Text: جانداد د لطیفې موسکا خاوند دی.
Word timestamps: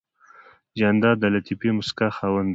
جانداد 0.79 1.15
د 1.21 1.25
لطیفې 1.35 1.69
موسکا 1.77 2.07
خاوند 2.17 2.47
دی. 2.49 2.49